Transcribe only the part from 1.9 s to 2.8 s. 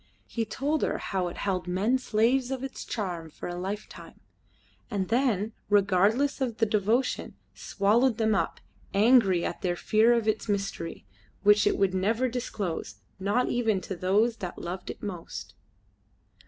slaves of